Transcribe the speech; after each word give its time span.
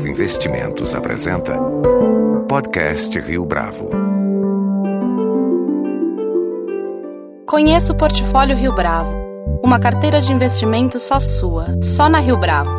Bravo 0.00 0.08
Investimentos 0.08 0.94
apresenta 0.94 1.58
Podcast 2.48 3.20
Rio 3.20 3.44
Bravo. 3.44 3.90
Conheça 7.46 7.92
o 7.92 7.96
Portfólio 7.96 8.56
Rio 8.56 8.74
Bravo, 8.74 9.12
uma 9.62 9.78
carteira 9.78 10.22
de 10.22 10.32
investimentos 10.32 11.02
só 11.02 11.20
sua, 11.20 11.78
só 11.82 12.08
na 12.08 12.18
Rio 12.18 12.38
Bravo. 12.38 12.70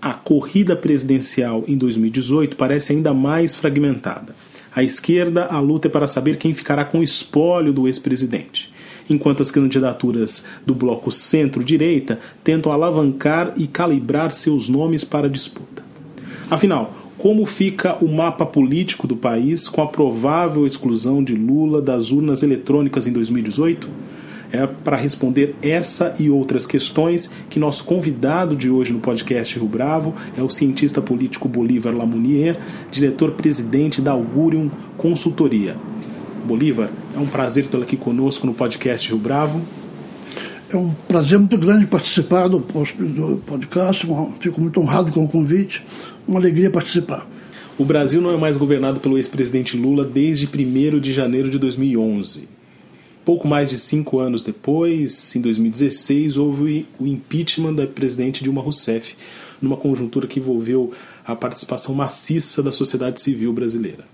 a 0.00 0.14
corrida 0.14 0.74
presidencial 0.74 1.64
em 1.66 1.76
2018 1.76 2.56
parece 2.56 2.92
ainda 2.92 3.12
mais 3.12 3.54
fragmentada. 3.54 4.34
À 4.74 4.82
esquerda, 4.82 5.46
a 5.46 5.58
luta 5.58 5.88
é 5.88 5.90
para 5.90 6.06
saber 6.06 6.36
quem 6.36 6.54
ficará 6.54 6.84
com 6.84 7.00
o 7.00 7.02
espólio 7.02 7.72
do 7.72 7.86
ex-presidente, 7.86 8.72
enquanto 9.08 9.42
as 9.42 9.50
candidaturas 9.50 10.44
do 10.64 10.74
bloco 10.74 11.10
centro-direita 11.10 12.20
tentam 12.44 12.70
alavancar 12.70 13.52
e 13.56 13.66
calibrar 13.66 14.30
seus 14.30 14.68
nomes 14.68 15.02
para 15.02 15.26
a 15.26 15.30
disputa. 15.30 15.82
Afinal, 16.48 16.94
como 17.18 17.44
fica 17.44 17.96
o 18.02 18.08
mapa 18.08 18.46
político 18.46 19.06
do 19.06 19.16
país 19.16 19.68
com 19.68 19.82
a 19.82 19.86
provável 19.86 20.66
exclusão 20.66 21.22
de 21.22 21.34
Lula 21.34 21.82
das 21.82 22.12
urnas 22.12 22.42
eletrônicas 22.42 23.06
em 23.06 23.12
2018? 23.12 23.88
É 24.52 24.66
para 24.66 24.96
responder 24.96 25.54
essa 25.62 26.14
e 26.18 26.28
outras 26.28 26.66
questões 26.66 27.30
que 27.48 27.60
nosso 27.60 27.84
convidado 27.84 28.56
de 28.56 28.68
hoje 28.68 28.92
no 28.92 28.98
podcast 28.98 29.56
Rio 29.56 29.68
Bravo 29.68 30.12
é 30.36 30.42
o 30.42 30.50
cientista 30.50 31.00
político 31.00 31.48
Bolívar 31.48 31.96
Lamounier, 31.96 32.58
diretor-presidente 32.90 34.00
da 34.00 34.10
Augurium 34.10 34.68
Consultoria. 34.96 35.76
Bolívar, 36.44 36.90
é 37.14 37.18
um 37.18 37.26
prazer 37.26 37.68
tê-lo 37.68 37.84
aqui 37.84 37.96
conosco 37.96 38.44
no 38.44 38.52
podcast 38.52 39.08
Rio 39.08 39.18
Bravo. 39.18 39.60
É 40.68 40.76
um 40.76 40.94
prazer 41.06 41.38
muito 41.38 41.56
grande 41.56 41.86
participar 41.86 42.48
do 42.48 42.60
podcast, 43.46 44.06
fico 44.40 44.60
muito 44.60 44.80
honrado 44.80 45.12
com 45.12 45.24
o 45.24 45.28
convite, 45.28 45.84
uma 46.26 46.40
alegria 46.40 46.70
participar. 46.70 47.26
O 47.78 47.84
Brasil 47.84 48.20
não 48.20 48.32
é 48.32 48.36
mais 48.36 48.56
governado 48.56 49.00
pelo 49.00 49.16
ex-presidente 49.16 49.76
Lula 49.76 50.04
desde 50.04 50.46
1 50.46 50.98
de 50.98 51.12
janeiro 51.12 51.48
de 51.48 51.58
2011. 51.58 52.59
Pouco 53.24 53.46
mais 53.46 53.68
de 53.68 53.78
cinco 53.78 54.18
anos 54.18 54.42
depois, 54.42 55.36
em 55.36 55.40
2016, 55.40 56.38
houve 56.38 56.86
o 56.98 57.06
impeachment 57.06 57.74
da 57.74 57.86
presidente 57.86 58.42
Dilma 58.42 58.62
Rousseff, 58.62 59.14
numa 59.60 59.76
conjuntura 59.76 60.26
que 60.26 60.40
envolveu 60.40 60.92
a 61.24 61.36
participação 61.36 61.94
maciça 61.94 62.62
da 62.62 62.72
sociedade 62.72 63.20
civil 63.20 63.52
brasileira. 63.52 64.04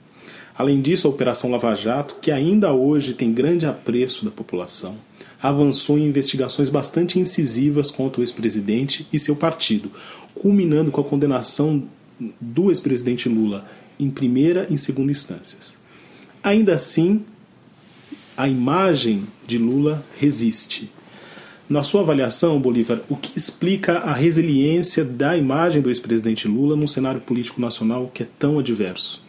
Além 0.59 0.81
disso, 0.81 1.07
a 1.07 1.11
Operação 1.11 1.51
Lava 1.51 1.75
Jato, 1.75 2.17
que 2.21 2.31
ainda 2.31 2.73
hoje 2.73 3.15
tem 3.15 3.33
grande 3.33 3.67
apreço 3.67 4.25
da 4.25 4.31
população, 4.31 4.97
avançou 5.41 5.99
em 5.99 6.07
investigações 6.07 6.69
bastante 6.69 7.19
incisivas 7.19 7.91
contra 7.91 8.21
o 8.21 8.25
ex-presidente 8.25 9.07
e 9.13 9.19
seu 9.19 9.37
partido, 9.37 9.91
culminando 10.35 10.91
com 10.91 11.01
a 11.01 11.05
condenação 11.05 11.85
do 12.41 12.71
ex-presidente 12.71 13.29
Lula 13.29 13.67
em 14.01 14.11
primeira 14.11 14.67
e 14.71 14.79
segunda 14.79 15.13
instâncias. 15.13 15.75
Ainda 16.43 16.75
assim, 16.75 17.23
a 18.37 18.49
imagem 18.49 19.25
de 19.47 19.59
Lula 19.59 20.05
resiste. 20.19 20.91
Na 21.69 21.83
sua 21.83 22.03
avaliação, 22.03 22.61
Bolívar, 22.61 23.01
o 23.09 23.17
que 23.17 23.37
explica 23.37 23.99
a 23.99 24.13
resiliência 24.13 25.05
da 25.05 25.37
imagem 25.37 25.83
do 25.83 25.89
ex-presidente 25.89 26.47
Lula 26.47 26.77
num 26.77 26.87
cenário 26.87 27.21
político 27.21 27.61
nacional 27.61 28.11
que 28.15 28.23
é 28.23 28.27
tão 28.39 28.59
adverso? 28.59 29.21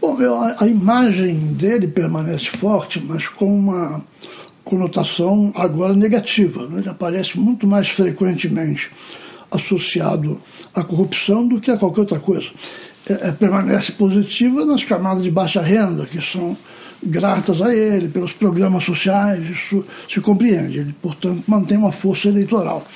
Bom, 0.00 0.16
a, 0.58 0.66
imagem 0.66 1.36
dele 1.52 1.86
permanece 1.86 2.46
forte, 2.46 2.98
mas 2.98 3.28
com 3.28 3.54
uma 3.54 4.02
conotação 4.64 5.52
agora 5.54 5.94
negativa. 5.94 6.66
Né? 6.66 6.80
Ele 6.80 6.88
aparece 6.88 7.38
muito 7.38 7.66
mais 7.66 7.88
frequentemente 7.88 8.90
associado 9.50 10.40
à 10.74 10.82
corrupção 10.82 11.46
do 11.46 11.60
que 11.60 11.70
a 11.70 11.76
qualquer 11.76 12.00
outra 12.00 12.18
coisa. 12.18 12.48
É, 13.08 13.28
é, 13.28 13.32
permanece 13.32 13.92
positiva 13.92 14.64
nas 14.64 14.84
camadas 14.84 15.22
de 15.22 15.30
baixa 15.30 15.60
renda, 15.60 16.06
que 16.06 16.20
são 16.20 16.56
gratas 17.02 17.62
a 17.62 17.74
ele, 17.74 18.08
pelos 18.08 18.32
programas 18.32 18.84
sociais, 18.84 19.48
isso 19.50 19.84
se 20.08 20.20
compreende. 20.20 20.80
Ele, 20.80 20.94
portanto, 21.00 21.42
mantém 21.46 21.78
uma 21.78 21.92
força 21.92 22.28
eleitoral. 22.28 22.86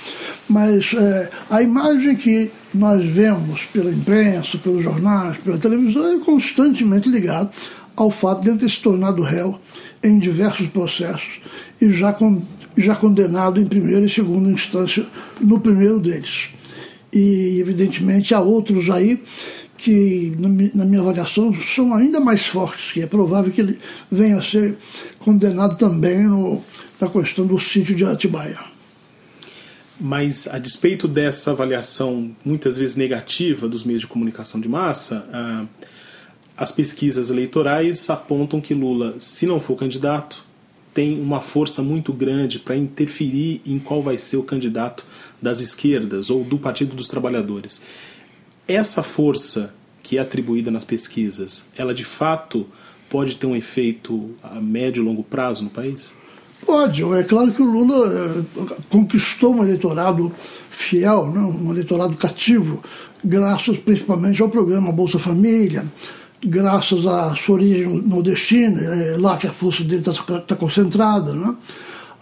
Mas 0.48 0.92
é, 0.94 1.31
a 1.50 1.62
imagem 1.62 2.16
que 2.16 2.50
nós 2.72 3.04
vemos 3.04 3.62
pela 3.72 3.91
imprensa, 3.91 4.59
pelos 4.59 4.82
jornais, 4.82 5.37
pela 5.38 5.59
televisão, 5.59 6.16
é 6.16 6.19
constantemente 6.19 7.09
ligada 7.09 7.50
ao 7.97 8.10
fato 8.10 8.43
de 8.43 8.50
ele 8.50 8.59
ter 8.59 8.70
se 8.70 8.81
tornado 8.81 9.22
réu 9.22 9.59
em 10.03 10.19
diversos 10.19 10.69
processos 10.69 11.41
e 11.81 11.93
já, 11.93 12.12
com, 12.12 12.43
já 12.76 12.94
condenado 12.94 13.60
em 13.60 13.66
primeira 13.66 14.04
e 14.04 14.10
segunda 14.10 14.50
instância 14.50 15.06
no 15.41 15.60
primeiro 15.60 15.98
deles. 15.98 16.48
E, 17.12 17.59
evidentemente, 17.60 18.34
há 18.34 18.41
outros 18.41 18.91
aí 18.91 19.22
que, 19.84 20.33
na 20.75 20.84
minha 20.87 21.03
avaliação, 21.03 21.55
são 21.61 21.93
ainda 21.93 22.19
mais 22.19 22.47
fortes, 22.47 22.93
que 22.93 23.03
é 23.03 23.06
provável 23.06 23.53
que 23.53 23.61
ele 23.61 23.78
venha 24.11 24.39
a 24.39 24.43
ser 24.43 24.78
condenado 25.19 25.77
também 25.77 26.22
no, 26.25 26.62
na 26.99 27.06
questão 27.06 27.47
do 27.47 27.59
sítio 27.59 27.94
de 27.94 28.03
Atibaia. 28.03 28.59
Mas, 30.00 30.49
a 30.49 30.59
despeito 30.59 31.06
dessa 31.06 31.50
avaliação 31.50 32.34
muitas 32.43 32.78
vezes 32.78 32.97
negativa 32.97 33.69
dos 33.69 33.84
meios 33.84 34.00
de 34.00 34.06
comunicação 34.06 34.59
de 34.59 34.69
massa, 34.71 35.28
ah, 35.31 35.67
as 36.56 36.73
pesquisas 36.73 37.31
eleitorais 37.31 38.09
apontam 38.09 38.62
que 38.62 38.73
Lula, 38.73 39.17
se 39.19 39.44
não 39.44 39.61
for 39.61 39.77
candidato, 39.77 40.43
tem 40.94 41.21
uma 41.21 41.43
força 41.43 41.83
muito 41.83 42.11
grande 42.11 42.59
para 42.59 42.75
interferir 42.75 43.61
em 43.67 43.78
qual 43.78 44.03
vai 44.03 44.17
ser 44.17 44.39
o 44.39 44.43
candidato 44.44 45.05
das 45.43 45.61
esquerdas 45.61 46.31
ou 46.31 46.43
do 46.43 46.56
Partido 46.56 46.97
dos 46.97 47.09
Trabalhadores. 47.09 47.83
Essa 48.66 49.02
força 49.02 49.75
que 50.02 50.19
é 50.19 50.20
atribuída 50.20 50.70
nas 50.70 50.84
pesquisas, 50.84 51.66
ela 51.76 51.94
de 51.94 52.04
fato 52.04 52.66
pode 53.08 53.36
ter 53.36 53.47
um 53.47 53.56
efeito 53.56 54.30
a 54.42 54.60
médio 54.60 55.02
e 55.02 55.04
longo 55.04 55.22
prazo 55.22 55.64
no 55.64 55.70
país? 55.70 56.12
Pode. 56.64 57.02
É 57.02 57.22
claro 57.22 57.52
que 57.52 57.62
o 57.62 57.66
Lula 57.66 58.10
eh, 58.12 58.75
conquistou 58.88 59.54
um 59.54 59.62
eleitorado 59.62 60.32
fiel, 60.70 61.30
né? 61.30 61.41
um 61.41 61.70
eleitorado 61.70 62.16
cativo, 62.16 62.82
graças 63.22 63.78
principalmente 63.78 64.41
ao 64.41 64.48
programa 64.48 64.91
Bolsa 64.91 65.19
Família, 65.19 65.84
graças 66.42 67.06
à 67.06 67.34
sua 67.36 67.56
origem 67.56 68.02
nordestina, 68.02 68.81
é 68.81 69.16
lá 69.19 69.36
que 69.36 69.46
a 69.46 69.52
força 69.52 69.84
dele 69.84 70.02
está 70.06 70.41
tá 70.41 70.56
concentrada, 70.56 71.34
né? 71.34 71.54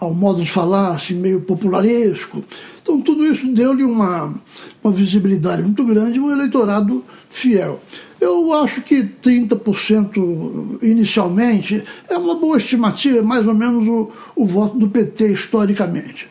Ao 0.03 0.15
modo 0.15 0.43
de 0.43 0.51
falar 0.51 0.93
assim, 0.93 1.15
meio 1.15 1.41
popularesco. 1.41 2.45
Então, 2.83 3.01
tudo 3.01 3.25
isso 3.25 3.47
deu-lhe 3.47 3.85
uma, 3.85 4.35
uma 4.83 4.93
visibilidade 4.93 5.63
muito 5.63 5.85
grande 5.85 6.17
e 6.17 6.21
um 6.21 6.31
eleitorado 6.31 7.05
fiel. 7.31 7.81
Eu 8.21 8.53
acho 8.53 8.83
que 8.83 9.03
30% 9.03 10.83
inicialmente 10.83 11.83
é 12.09 12.17
uma 12.17 12.35
boa 12.35 12.57
estimativa, 12.57 13.19
é 13.19 13.23
mais 13.23 13.47
ou 13.47 13.55
menos 13.55 13.87
o, 13.87 14.11
o 14.35 14.45
voto 14.45 14.77
do 14.77 14.89
PT 14.89 15.29
historicamente. 15.29 16.29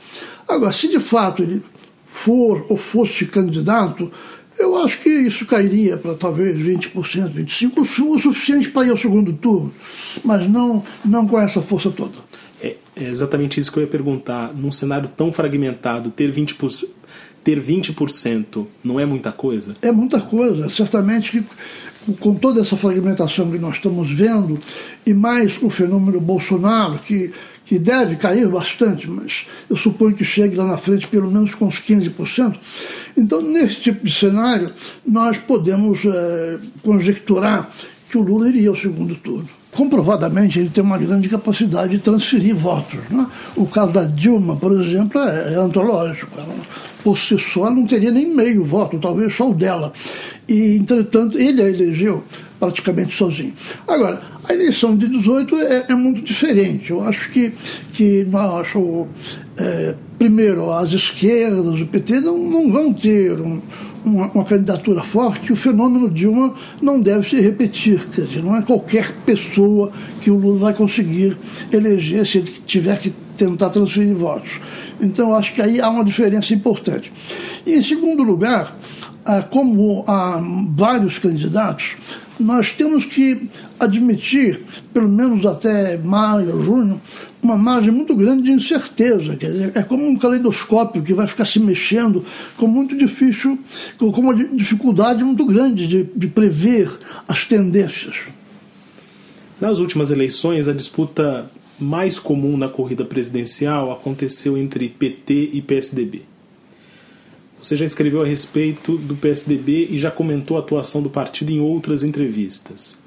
Agora, 0.47 0.73
se 0.73 0.89
de 0.89 0.99
fato 0.99 1.41
ele 1.41 1.63
for 2.05 2.65
ou 2.67 2.75
fosse 2.75 3.25
candidato, 3.25 4.11
eu 4.59 4.77
acho 4.77 4.99
que 4.99 5.09
isso 5.09 5.45
cairia 5.45 5.97
para 5.97 6.13
talvez 6.13 6.57
20%, 6.57 6.91
25%, 7.33 8.05
o 8.05 8.19
suficiente 8.19 8.69
para 8.69 8.87
ir 8.87 8.91
ao 8.91 8.97
segundo 8.97 9.33
turno, 9.33 9.73
mas 10.23 10.47
não, 10.49 10.83
não 11.03 11.25
com 11.25 11.39
essa 11.39 11.61
força 11.61 11.89
toda. 11.89 12.31
É, 13.01 13.09
exatamente 13.09 13.59
isso 13.59 13.71
que 13.71 13.79
eu 13.79 13.83
ia 13.83 13.89
perguntar. 13.89 14.53
Num 14.53 14.71
cenário 14.71 15.09
tão 15.09 15.31
fragmentado, 15.31 16.11
ter 16.11 16.31
20%, 16.31 16.87
ter 17.43 17.59
20% 17.59 18.67
não 18.83 18.99
é 18.99 19.05
muita 19.07 19.31
coisa? 19.31 19.75
É 19.81 19.91
muita 19.91 20.21
coisa. 20.21 20.69
Certamente 20.69 21.31
que 21.31 21.43
com 22.19 22.35
toda 22.35 22.61
essa 22.61 22.77
fragmentação 22.77 23.49
que 23.49 23.57
nós 23.57 23.75
estamos 23.75 24.11
vendo, 24.11 24.59
e 25.05 25.13
mais 25.13 25.61
o 25.61 25.69
fenômeno 25.69 26.19
Bolsonaro, 26.19 26.99
que, 26.99 27.31
que 27.65 27.79
deve 27.79 28.15
cair 28.17 28.47
bastante, 28.47 29.09
mas 29.09 29.47
eu 29.69 29.77
suponho 29.77 30.15
que 30.15 30.25
chegue 30.25 30.55
lá 30.55 30.65
na 30.65 30.77
frente 30.77 31.07
pelo 31.07 31.29
menos 31.29 31.55
com 31.55 31.65
uns 31.65 31.79
15%. 31.79 32.55
Então, 33.17 33.41
nesse 33.41 33.81
tipo 33.81 34.05
de 34.05 34.13
cenário, 34.13 34.71
nós 35.05 35.37
podemos 35.37 36.05
é, 36.05 36.59
conjecturar 36.83 37.71
que 38.09 38.17
o 38.17 38.21
Lula 38.21 38.49
iria 38.49 38.69
ao 38.69 38.75
segundo 38.75 39.15
turno 39.15 39.60
comprovadamente 39.71 40.59
ele 40.59 40.69
tem 40.69 40.83
uma 40.83 40.97
grande 40.97 41.29
capacidade 41.29 41.93
de 41.93 41.99
transferir 41.99 42.55
votos. 42.55 42.99
Né? 43.09 43.25
O 43.55 43.65
caso 43.65 43.93
da 43.93 44.03
Dilma, 44.03 44.55
por 44.55 44.71
exemplo, 44.73 45.21
é, 45.21 45.53
é 45.53 45.55
antológico. 45.55 46.31
Ela, 46.37 46.53
por 47.03 47.17
si 47.17 47.37
só, 47.39 47.69
não 47.69 47.85
teria 47.85 48.11
nem 48.11 48.27
meio 48.27 48.63
voto, 48.63 48.99
talvez 48.99 49.33
só 49.33 49.49
o 49.49 49.53
dela. 49.53 49.91
E, 50.47 50.75
entretanto, 50.75 51.37
ele 51.37 51.61
a 51.61 51.69
elegeu 51.69 52.23
praticamente 52.59 53.15
sozinho. 53.15 53.53
Agora, 53.87 54.21
a 54.47 54.53
eleição 54.53 54.95
de 54.95 55.07
18 55.07 55.55
é, 55.57 55.85
é 55.89 55.95
muito 55.95 56.21
diferente. 56.21 56.91
Eu 56.91 57.01
acho 57.01 57.31
que, 57.31 57.53
que 57.93 58.23
nós, 58.25 59.07
é, 59.57 59.95
primeiro, 60.19 60.71
as 60.71 60.91
esquerdas, 60.91 61.81
o 61.81 61.85
PT, 61.87 62.19
não, 62.19 62.37
não 62.37 62.71
vão 62.71 62.93
ter 62.93 63.39
um, 63.39 63.59
uma, 64.03 64.27
uma, 64.31 64.43
candidatura 64.43 65.01
forte, 65.01 65.51
o 65.53 65.55
fenômeno 65.55 66.09
Dilma 66.09 66.53
não 66.81 66.99
deve 66.99 67.29
se 67.29 67.39
repetir. 67.39 68.07
Quer 68.09 68.25
dizer, 68.25 68.43
não 68.43 68.55
é 68.55 68.61
qualquer 68.61 69.11
pessoa 69.25 69.91
que 70.21 70.31
o 70.31 70.37
Lula 70.37 70.59
vai 70.59 70.73
conseguir 70.73 71.37
eleger 71.71 72.25
se 72.25 72.39
ele 72.39 72.53
tiver 72.65 72.99
que 72.99 73.13
tentar 73.37 73.69
transferir 73.69 74.15
votos. 74.15 74.59
Então, 74.99 75.33
acho 75.35 75.53
que 75.53 75.61
aí 75.61 75.81
há 75.81 75.89
uma 75.89 76.05
diferença 76.05 76.53
importante. 76.53 77.11
E, 77.65 77.73
em 77.73 77.81
segundo 77.81 78.23
lugar, 78.23 78.75
ah, 79.25 79.41
como 79.41 80.03
há 80.07 80.41
vários 80.75 81.17
candidatos, 81.17 81.95
nós 82.39 82.71
temos 82.71 83.05
que 83.05 83.49
admitir, 83.79 84.61
pelo 84.93 85.09
menos 85.09 85.45
até 85.45 85.97
maio, 85.97 86.63
junho, 86.63 87.01
uma 87.41 87.57
margem 87.57 87.91
muito 87.91 88.15
grande 88.15 88.43
de 88.43 88.51
incerteza. 88.51 89.35
Quer 89.35 89.51
dizer, 89.51 89.71
é 89.75 89.83
como 89.83 90.05
um 90.07 90.17
caleidoscópio 90.17 91.01
que 91.01 91.13
vai 91.13 91.27
ficar 91.27 91.45
se 91.45 91.59
mexendo 91.59 92.23
com 92.57 92.67
muito 92.67 92.95
difícil, 92.97 93.59
com 93.97 94.07
uma 94.07 94.35
dificuldade 94.35 95.23
muito 95.23 95.45
grande 95.45 95.87
de, 95.87 96.03
de 96.03 96.27
prever 96.27 96.91
as 97.27 97.45
tendências. 97.45 98.15
Nas 99.59 99.79
últimas 99.79 100.11
eleições, 100.11 100.67
a 100.67 100.73
disputa 100.73 101.49
mais 101.79 102.19
comum 102.19 102.55
na 102.57 102.67
corrida 102.67 103.03
presidencial 103.03 103.91
aconteceu 103.91 104.57
entre 104.57 104.87
PT 104.87 105.49
e 105.53 105.61
PSDB. 105.61 106.23
Você 107.61 107.75
já 107.75 107.85
escreveu 107.85 108.21
a 108.21 108.25
respeito 108.25 108.97
do 108.97 109.15
PSDB 109.15 109.87
e 109.91 109.97
já 109.97 110.09
comentou 110.09 110.57
a 110.57 110.61
atuação 110.61 111.01
do 111.01 111.09
partido 111.09 111.51
em 111.51 111.59
outras 111.59 112.03
entrevistas. 112.03 113.00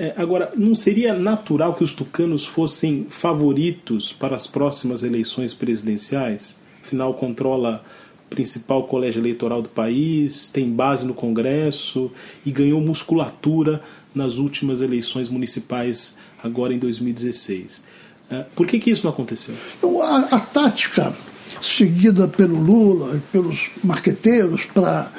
É, 0.00 0.14
agora, 0.16 0.52
não 0.56 0.76
seria 0.76 1.12
natural 1.12 1.74
que 1.74 1.82
os 1.82 1.92
tucanos 1.92 2.46
fossem 2.46 3.08
favoritos 3.10 4.12
para 4.12 4.36
as 4.36 4.46
próximas 4.46 5.02
eleições 5.02 5.54
presidenciais? 5.54 6.60
Afinal, 6.84 7.12
controla 7.14 7.82
o 8.24 8.28
principal 8.28 8.84
colégio 8.84 9.20
eleitoral 9.20 9.60
do 9.60 9.68
país, 9.68 10.50
tem 10.50 10.70
base 10.70 11.04
no 11.04 11.14
Congresso 11.14 12.12
e 12.46 12.52
ganhou 12.52 12.80
musculatura 12.80 13.82
nas 14.14 14.38
últimas 14.38 14.80
eleições 14.80 15.28
municipais, 15.28 16.16
agora 16.44 16.72
em 16.72 16.78
2016. 16.78 17.84
É, 18.30 18.44
por 18.54 18.68
que, 18.68 18.78
que 18.78 18.92
isso 18.92 19.04
não 19.04 19.10
aconteceu? 19.12 19.56
Então, 19.78 20.00
a, 20.00 20.18
a 20.30 20.38
tática 20.38 21.12
seguida 21.60 22.28
pelo 22.28 22.56
Lula 22.56 23.16
e 23.16 23.20
pelos 23.32 23.68
marqueteiros 23.82 24.64
para 24.66 25.10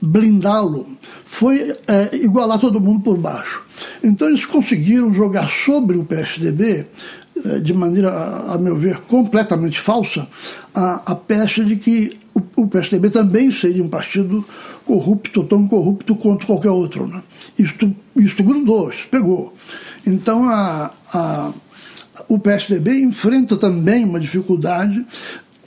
blindá-lo 0.00 0.86
foi 1.24 1.76
é, 1.86 2.16
igualar 2.16 2.58
todo 2.58 2.80
mundo 2.80 3.00
por 3.02 3.16
baixo. 3.16 3.64
Então 4.02 4.28
eles 4.28 4.44
conseguiram 4.44 5.12
jogar 5.12 5.50
sobre 5.50 5.96
o 5.96 6.04
PSDB, 6.04 6.86
é, 7.44 7.58
de 7.58 7.74
maneira, 7.74 8.10
a 8.10 8.58
meu 8.58 8.76
ver, 8.76 9.00
completamente 9.00 9.80
falsa, 9.80 10.26
a, 10.74 11.12
a 11.12 11.14
peça 11.14 11.64
de 11.64 11.76
que 11.76 12.18
o, 12.34 12.62
o 12.62 12.68
PSDB 12.68 13.10
também 13.10 13.50
seria 13.50 13.82
um 13.82 13.88
partido 13.88 14.44
corrupto, 14.84 15.42
tão 15.44 15.66
corrupto 15.66 16.14
quanto 16.14 16.46
qualquer 16.46 16.70
outro. 16.70 17.06
Né? 17.06 17.22
Isto, 17.58 17.94
isto 18.16 18.42
grudou, 18.42 18.90
isso 18.90 19.06
pegou. 19.10 19.54
Então 20.06 20.48
a, 20.48 20.92
a 21.12 21.52
o 22.28 22.38
PSDB 22.38 23.02
enfrenta 23.02 23.56
também 23.56 24.04
uma 24.04 24.18
dificuldade 24.18 25.04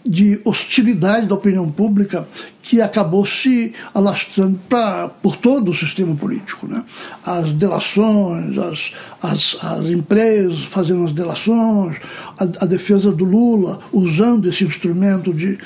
de 0.05 0.39
hostilidade 0.45 1.27
da 1.27 1.35
opinião 1.35 1.69
pública 1.69 2.27
que 2.61 2.81
acabou 2.81 3.25
se 3.25 3.73
alastrando 3.93 4.59
pra, 4.69 5.09
por 5.09 5.35
todo 5.35 5.71
o 5.71 5.75
sistema 5.75 6.15
político. 6.15 6.67
Né? 6.67 6.83
As 7.25 7.51
delações, 7.51 8.57
as, 8.57 8.91
as, 9.21 9.57
as 9.61 9.85
empresas 9.85 10.63
fazendo 10.65 11.05
as 11.05 11.13
delações, 11.13 11.97
a, 12.37 12.43
a, 12.43 12.65
defesa 12.65 13.11
do 13.11 13.25
Lula 13.25 13.79
usando 13.91 14.47
esse 14.47 14.63
instrumento 14.63 15.33
de 15.33 15.57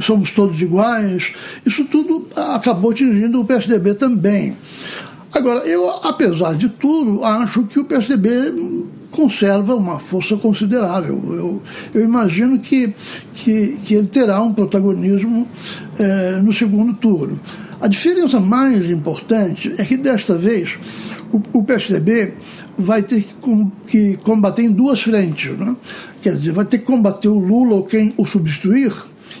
somos 0.00 0.30
todos 0.30 0.60
iguais, 0.60 1.32
isso 1.66 1.84
tudo 1.84 2.28
acabou 2.54 2.92
atingindo 2.92 3.40
o 3.40 3.44
PSDB 3.44 3.94
também. 3.94 4.56
Agora, 5.32 5.60
eu, 5.66 5.88
apesar 6.02 6.54
de 6.54 6.68
tudo, 6.68 7.24
acho 7.24 7.64
que 7.64 7.80
o 7.80 7.84
PSDB 7.84 8.52
conserva 9.12 9.76
uma 9.76 10.00
força 10.00 10.36
considerável. 10.36 11.20
Eu, 11.26 11.62
eu 11.94 12.02
imagino 12.02 12.58
que, 12.58 12.92
que, 13.34 13.78
que, 13.84 13.94
ele 13.94 14.08
terá 14.08 14.42
um 14.42 14.52
protagonismo 14.52 15.46
é, 15.98 16.40
no 16.42 16.52
segundo 16.52 16.94
turno. 16.94 17.38
A 17.80 17.86
diferença 17.86 18.40
mais 18.40 18.90
importante 18.90 19.72
é 19.78 19.84
que 19.84 19.96
desta 19.96 20.34
vez 20.34 20.78
o, 21.32 21.58
o 21.58 21.62
PSDB 21.62 22.34
vai 22.76 23.02
ter 23.02 23.22
que, 23.22 23.34
com, 23.34 23.70
que, 23.86 24.16
combater 24.16 24.62
em 24.62 24.72
duas 24.72 25.02
frentes. 25.02 25.56
Né? 25.58 25.76
Quer 26.22 26.36
dizer, 26.36 26.52
vai 26.52 26.64
ter 26.64 26.78
que 26.78 26.84
combater 26.84 27.28
o 27.28 27.38
Lula 27.38 27.76
ou 27.76 27.84
quem 27.84 28.14
o 28.16 28.26
substituir 28.26 28.92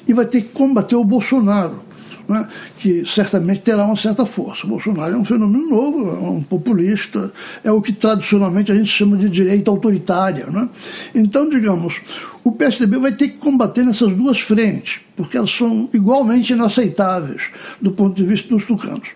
e 0.06 0.12
vai 0.12 0.26
ter 0.26 0.42
que 0.42 0.48
combater 0.48 0.96
o 0.96 1.04
Bolsonaro 1.04 1.91
né, 2.28 2.48
que 2.78 3.04
certamente 3.06 3.60
terá 3.60 3.84
uma 3.84 3.96
certa 3.96 4.24
força. 4.24 4.66
O 4.66 4.70
Bolsonaro 4.70 5.14
é 5.14 5.16
um 5.16 5.24
fenômeno 5.24 5.68
novo, 5.68 6.08
é 6.08 6.30
um 6.30 6.42
populista, 6.42 7.32
é 7.64 7.70
o 7.70 7.80
que 7.80 7.92
tradicionalmente 7.92 8.72
a 8.72 8.74
gente 8.74 8.90
chama 8.90 9.16
de 9.16 9.28
direita 9.28 9.70
autoritária. 9.70 10.46
Né? 10.46 10.68
Então, 11.14 11.48
digamos, 11.48 12.00
o 12.44 12.50
PSDB 12.50 12.98
vai 12.98 13.12
ter 13.12 13.28
que 13.28 13.38
combater 13.38 13.84
nessas 13.84 14.12
duas 14.12 14.40
frentes, 14.40 15.00
porque 15.16 15.36
elas 15.36 15.50
são 15.50 15.88
igualmente 15.92 16.52
inaceitáveis 16.52 17.42
do 17.80 17.92
ponto 17.92 18.16
de 18.16 18.24
vista 18.24 18.48
dos 18.48 18.64
tucanos. 18.64 19.08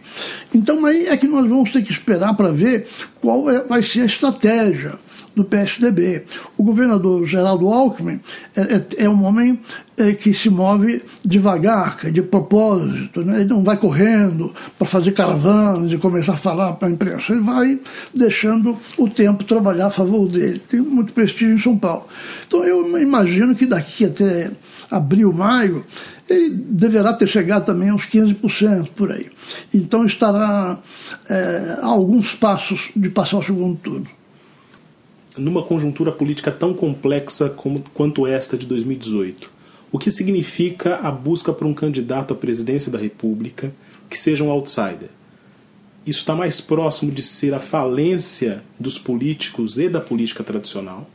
Então, 0.55 0.85
aí 0.87 1.07
é 1.07 1.17
que 1.17 1.27
nós 1.27 1.49
vamos 1.49 1.73
ter 1.73 1.83
que 1.83 1.91
esperar 1.91 2.35
para 2.35 2.53
ver 2.53 2.87
qual 3.21 3.51
é, 3.51 3.65
vai 3.65 3.83
ser 3.83 4.03
a 4.03 4.07
estratégia 4.07 4.95
do 5.35 5.45
PSDB. 5.45 6.25
O 6.57 6.63
governador 6.63 7.27
Geraldo 7.27 7.69
Alckmin 7.69 8.21
é, 8.57 8.61
é, 8.61 9.05
é 9.05 9.09
um 9.09 9.25
homem 9.25 9.61
é, 9.99 10.13
que 10.13 10.33
se 10.33 10.49
move 10.49 11.03
devagar, 11.25 12.11
de 12.11 12.23
propósito, 12.23 13.23
né? 13.23 13.41
ele 13.41 13.49
não 13.49 13.63
vai 13.63 13.77
correndo 13.77 14.55
para 14.79 14.87
fazer 14.87 15.13
caravanas 15.13 15.93
e 15.93 15.99
começar 15.99 16.35
a 16.35 16.37
falar 16.37 16.75
para 16.75 16.89
a 16.89 16.91
imprensa, 16.91 17.33
ele 17.33 17.43
vai 17.43 17.79
deixando 18.15 18.77
o 18.97 19.09
tempo 19.09 19.45
trabalhar 19.45 19.89
a 19.89 19.91
favor 19.91 20.29
dele. 20.29 20.61
Tem 20.71 20.81
muito 20.81 21.13
prestígio 21.13 21.55
em 21.55 21.59
São 21.59 21.77
Paulo. 21.77 22.07
Então 22.47 22.65
eu 22.65 22.99
imagino 22.99 23.16
que 23.57 23.67
daqui 23.67 24.05
até 24.05 24.51
abril, 24.91 25.33
maio, 25.33 25.85
ele 26.29 26.51
deverá 26.51 27.13
ter 27.13 27.29
chegado 27.29 27.67
também 27.67 27.91
aos 27.91 28.05
15% 28.07 28.89
por 28.95 29.13
aí. 29.13 29.31
Então 29.73 30.05
estará 30.05 30.79
é, 31.29 31.79
a 31.83 31.87
alguns 31.87 32.35
passos 32.35 32.91
de 32.95 33.09
passar 33.09 33.39
o 33.39 33.43
segundo 33.43 33.77
turno 33.77 34.07
numa 35.37 35.63
conjuntura 35.63 36.11
política 36.11 36.51
tão 36.51 36.73
complexa 36.73 37.51
como, 37.51 37.83
quanto 37.95 38.27
esta 38.27 38.57
de 38.57 38.67
2018? 38.67 39.51
O 39.93 39.99
que 39.99 40.11
significa 40.11 40.97
a 40.97 41.11
busca 41.11 41.53
por 41.53 41.67
um 41.67 41.75
candidato 41.75 42.35
à 42.35 42.37
presidência 42.37 42.91
da 42.91 42.99
República 42.99 43.73
que 44.09 44.19
seja 44.19 44.43
um 44.43 44.51
outsider? 44.51 45.11
Isso 46.07 46.21
está 46.21 46.35
mais 46.35 46.61
próximo 46.61 47.11
de 47.11 47.23
ser 47.23 47.53
a 47.55 47.59
falência 47.59 48.63
dos 48.79 48.99
políticos 48.99 49.79
e 49.79 49.89
da 49.89 50.01
política 50.01 50.45
tradicional? 50.45 51.09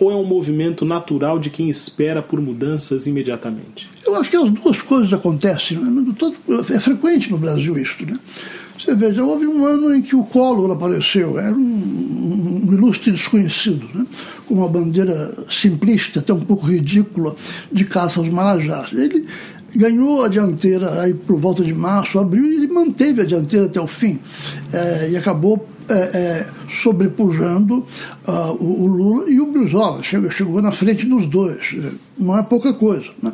Ou 0.00 0.10
é 0.10 0.14
um 0.14 0.24
movimento 0.24 0.84
natural 0.84 1.38
de 1.38 1.50
quem 1.50 1.68
espera 1.68 2.22
por 2.22 2.40
mudanças 2.40 3.06
imediatamente? 3.06 3.88
Eu 4.04 4.16
acho 4.16 4.30
que 4.30 4.36
as 4.36 4.50
duas 4.50 4.80
coisas 4.80 5.12
acontecem. 5.12 5.78
Né? 5.78 6.14
É 6.74 6.80
frequente 6.80 7.30
no 7.30 7.36
Brasil 7.36 7.78
isso. 7.78 8.04
Né? 8.04 8.18
Você 8.78 8.94
veja, 8.94 9.22
houve 9.22 9.46
um 9.46 9.66
ano 9.66 9.94
em 9.94 10.00
que 10.00 10.16
o 10.16 10.24
Collor 10.24 10.70
apareceu, 10.70 11.38
era 11.38 11.54
um, 11.54 12.64
um 12.66 12.72
ilustre 12.72 13.12
desconhecido, 13.12 13.86
né? 13.94 14.06
com 14.48 14.54
uma 14.54 14.68
bandeira 14.68 15.34
simplista, 15.50 16.20
até 16.20 16.32
um 16.32 16.40
pouco 16.40 16.66
ridícula, 16.66 17.36
de 17.70 17.84
caça 17.84 18.20
aos 18.20 18.28
marajás. 18.30 18.90
Ele 18.94 19.26
ganhou 19.76 20.24
a 20.24 20.28
dianteira 20.28 21.02
aí 21.02 21.12
por 21.12 21.36
volta 21.36 21.62
de 21.62 21.74
março, 21.74 22.18
abril, 22.18 22.62
e 22.62 22.66
manteve 22.66 23.20
a 23.20 23.24
dianteira 23.26 23.66
até 23.66 23.80
o 23.80 23.86
fim. 23.86 24.18
É, 24.72 25.10
e 25.10 25.16
acabou 25.16 25.68
é, 25.90 25.94
é, 25.94 26.46
sobrepujando 26.82 27.84
uh, 28.26 28.52
o, 28.60 28.82
o, 28.82 28.86
Lula 28.86 29.30
e 29.30 29.40
o 29.40 29.46
Brizola. 29.46 30.02
Chegou, 30.02 30.30
chegou 30.30 30.62
na 30.62 30.72
frente 30.72 31.04
dos 31.04 31.26
dois. 31.26 31.76
Não 32.18 32.38
é 32.38 32.42
pouca 32.42 32.72
coisa. 32.72 33.10
Né? 33.22 33.32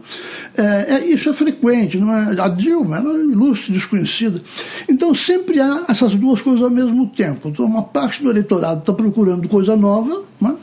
É, 0.56 0.94
é, 0.94 1.06
isso 1.06 1.28
é 1.28 1.32
frequente. 1.32 1.98
Não 1.98 2.12
é? 2.12 2.40
A 2.40 2.48
Dilma 2.48 2.98
era 2.98 3.08
ilustre, 3.08 3.72
desconhecida. 3.72 4.40
Então 4.88 5.14
sempre 5.14 5.60
há 5.60 5.84
essas 5.88 6.14
duas 6.14 6.40
coisas 6.40 6.62
ao 6.62 6.70
mesmo 6.70 7.06
tempo. 7.08 7.48
Então 7.48 7.64
uma 7.64 7.82
parte 7.82 8.22
do 8.22 8.30
eleitorado 8.30 8.80
está 8.80 8.92
procurando 8.92 9.48
coisa 9.48 9.76
nova, 9.76 10.22
né? 10.40 10.56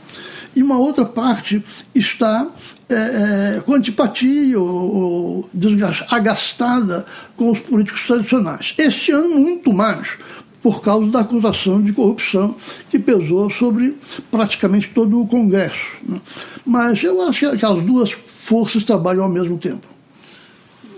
e 0.56 0.62
uma 0.62 0.78
outra 0.78 1.04
parte 1.04 1.62
está 1.94 2.48
é, 2.88 2.94
é, 3.56 3.60
com 3.64 3.74
antipatia 3.74 4.58
ou, 4.60 4.96
ou 4.96 5.50
agastada 6.10 7.06
com 7.36 7.50
os 7.50 7.58
políticos 7.58 8.06
tradicionais. 8.06 8.74
Este 8.78 9.10
ano, 9.12 9.38
muito 9.38 9.72
mais, 9.72 10.08
por 10.64 10.80
causa 10.80 11.10
da 11.10 11.20
acusação 11.20 11.82
de 11.82 11.92
corrupção 11.92 12.56
que 12.88 12.98
pesou 12.98 13.50
sobre 13.50 13.98
praticamente 14.30 14.88
todo 14.94 15.20
o 15.20 15.26
Congresso. 15.26 15.98
Né? 16.02 16.18
Mas 16.64 17.02
eu 17.02 17.20
acho 17.20 17.54
que 17.54 17.66
as 17.66 17.82
duas 17.82 18.12
forças 18.12 18.82
trabalham 18.82 19.24
ao 19.24 19.28
mesmo 19.28 19.58
tempo. 19.58 19.86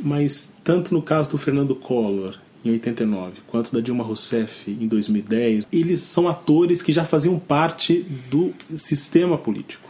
Mas 0.00 0.56
tanto 0.62 0.94
no 0.94 1.02
caso 1.02 1.32
do 1.32 1.38
Fernando 1.38 1.74
Collor 1.74 2.36
em 2.64 2.70
89, 2.70 3.40
quanto 3.48 3.72
da 3.72 3.80
Dilma 3.80 4.04
Rousseff 4.04 4.70
em 4.70 4.86
2010, 4.86 5.66
eles 5.72 6.00
são 6.00 6.28
atores 6.28 6.80
que 6.80 6.92
já 6.92 7.04
faziam 7.04 7.36
parte 7.36 8.06
do 8.30 8.52
sistema 8.76 9.36
político. 9.36 9.88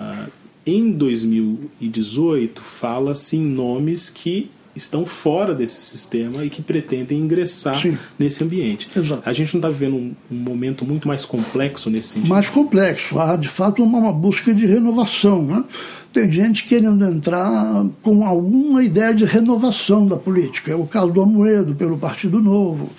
Ah, 0.00 0.28
em 0.64 0.90
2018 0.90 2.62
fala-se 2.62 3.36
em 3.36 3.44
nomes 3.44 4.08
que 4.08 4.50
estão 4.74 5.06
fora 5.06 5.54
desse 5.54 5.80
sistema 5.80 6.44
e 6.44 6.50
que 6.50 6.62
pretendem 6.62 7.18
ingressar 7.18 7.80
Sim. 7.80 7.96
nesse 8.18 8.42
ambiente. 8.42 8.88
Exato. 8.96 9.22
A 9.24 9.32
gente 9.32 9.54
não 9.54 9.60
está 9.60 9.68
vivendo 9.68 9.96
um, 9.96 10.14
um, 10.30 10.34
momento 10.34 10.84
muito 10.84 11.06
mais 11.06 11.24
complexo 11.24 11.88
nesse 11.90 12.08
sentido? 12.08 12.28
Mais 12.28 12.48
complexo. 12.48 13.18
Há, 13.18 13.36
de 13.36 13.48
fato, 13.48 13.82
uma, 13.82 13.98
uma 13.98 14.12
busca 14.12 14.52
de 14.52 14.66
renovação. 14.66 15.42
Né? 15.44 15.64
Tem 16.12 16.30
gente 16.30 16.64
querendo 16.64 17.04
entrar 17.04 17.84
com 18.02 18.24
alguma 18.24 18.82
ideia 18.82 19.14
de 19.14 19.24
renovação 19.24 20.06
da 20.06 20.16
política. 20.16 20.72
É 20.72 20.76
o 20.76 20.86
caso 20.86 21.12
do 21.12 21.22
Amoedo, 21.22 21.74
pelo 21.74 21.98
Partido 21.98 22.40
Novo. 22.40 22.90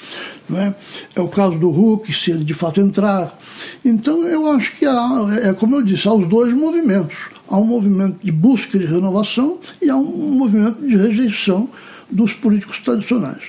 Não 0.48 0.60
é? 0.60 0.76
é 1.16 1.22
o 1.22 1.28
caso 1.28 1.58
do 1.58 1.70
Huck, 1.70 2.12
se 2.14 2.32
ele 2.32 2.44
de 2.44 2.54
fato 2.54 2.80
entrar. 2.80 3.38
Então, 3.84 4.24
eu 4.26 4.52
acho 4.52 4.76
que 4.78 4.86
há, 4.86 5.26
é 5.44 5.54
como 5.54 5.76
eu 5.76 5.82
disse, 5.82 6.08
há 6.08 6.14
os 6.14 6.28
dois 6.28 6.54
movimentos 6.54 7.35
há 7.48 7.58
um 7.58 7.66
movimento 7.66 8.24
de 8.24 8.32
busca 8.32 8.78
de 8.78 8.86
renovação 8.86 9.60
e 9.82 9.90
há 9.90 9.96
um 9.96 10.32
movimento 10.32 10.86
de 10.86 10.96
rejeição 10.96 11.70
dos 12.10 12.34
políticos 12.34 12.80
tradicionais. 12.80 13.44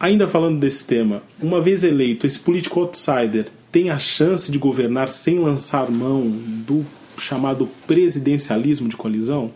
Ainda 0.00 0.28
falando 0.28 0.58
desse 0.58 0.84
tema, 0.84 1.22
uma 1.40 1.60
vez 1.60 1.82
eleito, 1.82 2.26
esse 2.26 2.38
político 2.38 2.80
outsider 2.80 3.48
tem 3.72 3.90
a 3.90 3.98
chance 3.98 4.50
de 4.50 4.58
governar 4.58 5.10
sem 5.10 5.38
lançar 5.38 5.90
mão 5.90 6.30
do 6.30 6.86
chamado 7.18 7.68
presidencialismo 7.86 8.88
de 8.88 8.96
colisão? 8.96 9.50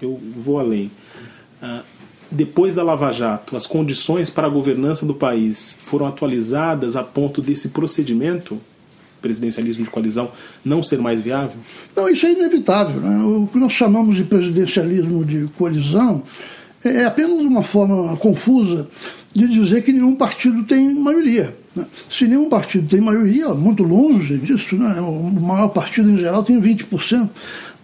Eu 0.00 0.20
vou 0.34 0.58
além. 0.58 0.90
Uh, 1.62 1.82
depois 2.30 2.74
da 2.74 2.82
Lava 2.82 3.10
Jato, 3.10 3.56
as 3.56 3.66
condições 3.66 4.28
para 4.28 4.46
a 4.46 4.50
governança 4.50 5.06
do 5.06 5.14
país 5.14 5.78
foram 5.84 6.06
atualizadas 6.06 6.96
a 6.96 7.02
ponto 7.02 7.40
desse 7.40 7.70
procedimento 7.70 8.60
presidencialismo 9.26 9.84
de 9.84 9.90
coalizão 9.90 10.30
não 10.64 10.82
ser 10.82 10.98
mais 10.98 11.20
viável? 11.20 11.56
Não, 11.94 12.08
isso 12.08 12.24
é 12.26 12.32
inevitável. 12.32 13.00
Né? 13.00 13.24
O 13.24 13.48
que 13.48 13.58
nós 13.58 13.72
chamamos 13.72 14.16
de 14.16 14.24
presidencialismo 14.24 15.24
de 15.24 15.48
coalizão 15.58 16.22
é 16.84 17.04
apenas 17.04 17.40
uma 17.40 17.64
forma 17.64 18.16
confusa 18.18 18.88
de 19.34 19.48
dizer 19.48 19.82
que 19.82 19.92
nenhum 19.92 20.14
partido 20.14 20.62
tem 20.62 20.94
maioria. 20.94 21.56
Né? 21.74 21.84
Se 22.08 22.26
nenhum 22.26 22.48
partido 22.48 22.88
tem 22.88 23.00
maioria, 23.00 23.48
muito 23.48 23.82
longe 23.82 24.38
disso, 24.38 24.76
né? 24.76 25.00
o 25.00 25.40
maior 25.40 25.68
partido 25.68 26.08
em 26.08 26.16
geral 26.16 26.44
tem 26.44 26.60
20% 26.60 27.28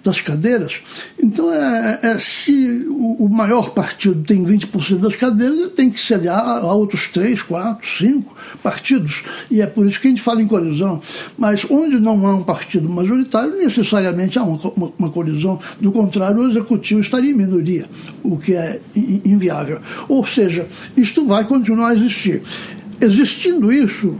das 0.02 0.21
cadeiras. 0.21 0.80
Então, 1.18 1.52
é, 1.52 2.00
é 2.02 2.18
se 2.18 2.87
o, 2.88 3.25
o, 3.25 3.28
maior 3.28 3.71
partido 3.71 4.23
tem 4.25 4.44
20% 4.44 4.99
das 4.99 5.16
cadeiras, 5.16 5.59
ele 5.59 5.71
tem 5.71 5.90
que 5.90 6.00
se 6.00 6.12
aliar 6.12 6.40
a 6.40 6.73
outros 6.73 7.09
3, 7.09 7.40
4, 7.42 7.88
5 7.88 8.37
partidos. 8.62 9.23
E 9.50 9.61
é 9.61 9.66
por 9.66 9.87
isso 9.87 10.00
que 10.00 10.09
a 10.09 10.11
gente 10.11 10.23
fala 10.23 10.42
em 10.42 10.47
colisão. 10.47 11.00
Mas 11.38 11.64
onde 11.71 12.00
não 12.00 12.26
há 12.26 12.35
um 12.35 12.42
partido 12.42 12.88
majoritário, 12.88 13.56
necessariamente 13.56 14.38
há 14.38 14.42
uma, 14.42 14.59
uma, 14.76 14.92
uma 14.99 15.11
colisão. 15.11 15.59
Do 15.80 15.92
contrário, 15.92 16.40
o 16.40 16.49
executivo 16.49 17.00
estaria 17.00 17.30
em 17.30 17.35
minoria, 17.35 17.87
o 18.23 18.37
que 18.37 18.54
é 18.54 18.80
inviável. 18.94 19.80
Ou 20.09 20.26
seja, 20.26 20.66
isto 20.97 21.25
vai 21.25 21.44
continuar 21.44 21.90
a 21.90 21.94
existir. 21.94 22.42
Existindo 23.00 23.73
isso, 23.73 24.16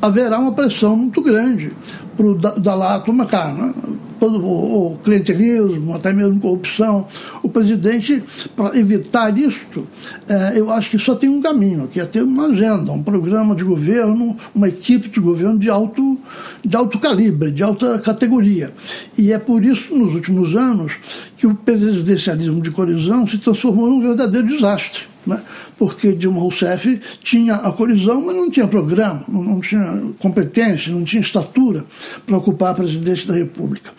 haverá 0.00 0.38
uma 0.38 0.52
pressão 0.52 0.96
muito 0.96 1.20
grande 1.22 1.72
para 2.16 2.26
o 2.26 2.34
Dalato 2.34 3.12
Macar, 3.12 3.54
né? 3.54 3.72
Todo 4.18 4.44
o 4.44 4.98
clientelismo, 5.02 5.94
até 5.94 6.12
mesmo 6.12 6.40
corrupção. 6.40 7.06
O 7.42 7.48
presidente, 7.48 8.22
para 8.56 8.78
evitar 8.78 9.36
isto, 9.36 9.86
é, 10.28 10.58
eu 10.58 10.70
acho 10.70 10.90
que 10.90 10.98
só 10.98 11.14
tem 11.14 11.28
um 11.28 11.40
caminho, 11.40 11.88
que 11.88 12.00
é 12.00 12.04
ter 12.04 12.22
uma 12.22 12.46
agenda, 12.46 12.92
um 12.92 13.02
programa 13.02 13.54
de 13.54 13.64
governo, 13.64 14.36
uma 14.54 14.68
equipe 14.68 15.08
de 15.08 15.20
governo 15.20 15.58
de 15.58 15.68
alto, 15.70 16.18
de 16.64 16.76
alto 16.76 16.98
calibre, 16.98 17.50
de 17.50 17.62
alta 17.62 17.98
categoria. 17.98 18.72
E 19.16 19.32
é 19.32 19.38
por 19.38 19.64
isso, 19.64 19.94
nos 19.94 20.14
últimos 20.14 20.56
anos, 20.56 20.92
que 21.36 21.46
o 21.46 21.54
presidencialismo 21.54 22.60
de 22.60 22.70
colisão 22.70 23.26
se 23.26 23.38
transformou 23.38 23.88
num 23.88 24.00
verdadeiro 24.00 24.48
desastre 24.48 25.06
né? 25.28 25.42
porque 25.76 26.12
Dilma 26.12 26.40
Rousseff 26.40 27.00
tinha 27.22 27.54
a 27.56 27.70
colisão, 27.72 28.20
mas 28.20 28.34
não 28.34 28.50
tinha 28.50 28.66
programa, 28.66 29.22
não 29.28 29.60
tinha 29.60 30.12
competência, 30.18 30.92
não 30.92 31.04
tinha 31.04 31.20
estatura 31.20 31.84
para 32.26 32.36
ocupar 32.36 32.72
a 32.72 32.74
presidência 32.74 33.28
da 33.28 33.34
República. 33.34 33.92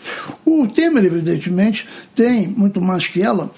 O 0.44 0.66
Temer, 0.66 1.04
evidentemente, 1.04 1.86
tem 2.14 2.48
muito 2.48 2.80
mais 2.80 3.06
que 3.06 3.22
ela, 3.22 3.50